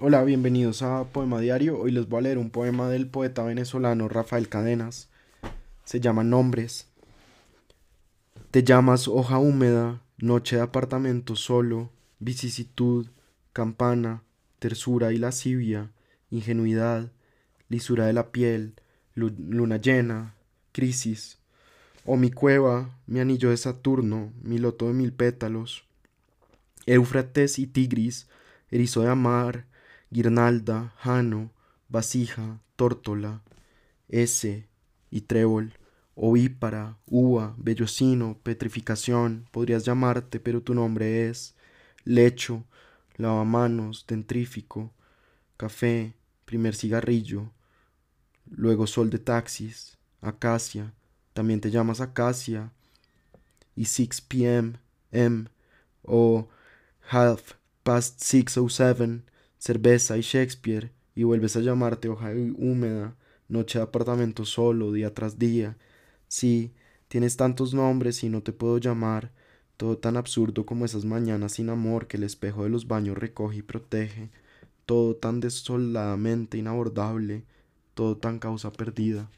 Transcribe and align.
Hola, 0.00 0.24
bienvenidos 0.24 0.82
a 0.82 1.04
Poema 1.04 1.38
Diario. 1.38 1.78
Hoy 1.78 1.92
les 1.92 2.08
voy 2.08 2.18
a 2.18 2.22
leer 2.22 2.38
un 2.38 2.50
poema 2.50 2.88
del 2.88 3.06
poeta 3.06 3.44
venezolano 3.44 4.08
Rafael 4.08 4.48
Cadenas. 4.48 5.08
Se 5.84 6.00
llama 6.00 6.24
Nombres. 6.24 6.88
Te 8.50 8.64
llamas 8.64 9.06
hoja 9.06 9.38
húmeda, 9.38 10.02
noche 10.18 10.56
de 10.56 10.62
apartamento 10.62 11.36
solo, 11.36 11.92
vicisitud, 12.18 13.06
campana, 13.52 14.24
tersura 14.58 15.12
y 15.12 15.16
lascivia, 15.18 15.92
ingenuidad, 16.28 17.12
lisura 17.68 18.06
de 18.06 18.14
la 18.14 18.32
piel, 18.32 18.74
luna 19.14 19.76
llena, 19.76 20.34
crisis. 20.72 21.38
O 22.04 22.16
mi 22.16 22.32
cueva, 22.32 22.98
mi 23.06 23.20
anillo 23.20 23.50
de 23.50 23.56
Saturno, 23.56 24.32
mi 24.42 24.58
loto 24.58 24.88
de 24.88 24.94
mil 24.94 25.12
pétalos. 25.12 25.84
Éufrates 26.84 27.60
y 27.60 27.68
Tigris, 27.68 28.26
erizo 28.72 29.02
de 29.02 29.10
amar, 29.10 29.66
guirnalda, 30.14 30.94
jano, 30.96 31.50
vasija, 31.88 32.60
tórtola, 32.76 33.42
ese 34.08 34.68
y 35.10 35.22
trébol, 35.22 35.72
ovípara, 36.14 36.96
uva, 37.06 37.54
bellocino, 37.58 38.38
petrificación, 38.44 39.48
podrías 39.50 39.84
llamarte, 39.84 40.38
pero 40.38 40.62
tu 40.62 40.72
nombre 40.72 41.28
es 41.28 41.56
lecho, 42.04 42.62
lavamanos, 43.16 44.06
dentrífico, 44.06 44.92
café, 45.56 46.14
primer 46.44 46.76
cigarrillo, 46.76 47.50
luego 48.48 48.86
sol 48.86 49.10
de 49.10 49.18
taxis, 49.18 49.98
acacia, 50.20 50.94
también 51.32 51.60
te 51.60 51.72
llamas 51.72 52.00
acacia, 52.00 52.70
y 53.74 53.86
6 53.86 54.20
p.m., 54.20 54.74
m, 55.10 55.48
o 56.04 56.48
half 57.10 57.54
past 57.82 58.22
6 58.22 58.58
o 58.58 58.68
7, 58.68 59.22
cerveza 59.64 60.18
y 60.18 60.20
Shakespeare, 60.20 60.92
y 61.14 61.22
vuelves 61.22 61.56
a 61.56 61.60
llamarte 61.60 62.10
hoja 62.10 62.32
húmeda, 62.58 63.16
noche 63.48 63.78
de 63.78 63.84
apartamento 63.84 64.44
solo, 64.44 64.92
día 64.92 65.14
tras 65.14 65.38
día. 65.38 65.78
Sí, 66.28 66.74
tienes 67.08 67.38
tantos 67.38 67.72
nombres 67.72 68.22
y 68.24 68.28
no 68.28 68.42
te 68.42 68.52
puedo 68.52 68.76
llamar, 68.76 69.32
todo 69.78 69.96
tan 69.96 70.18
absurdo 70.18 70.66
como 70.66 70.84
esas 70.84 71.06
mañanas 71.06 71.52
sin 71.52 71.70
amor 71.70 72.08
que 72.08 72.18
el 72.18 72.24
espejo 72.24 72.64
de 72.64 72.68
los 72.68 72.88
baños 72.88 73.16
recoge 73.16 73.56
y 73.56 73.62
protege, 73.62 74.28
todo 74.84 75.16
tan 75.16 75.40
desoladamente 75.40 76.58
inabordable, 76.58 77.44
todo 77.94 78.18
tan 78.18 78.38
causa 78.40 78.70
perdida. 78.70 79.30